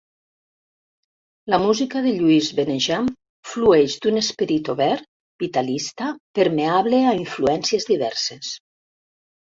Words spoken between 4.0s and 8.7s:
d'un esperit obert, vitalista, permeable a influències diverses.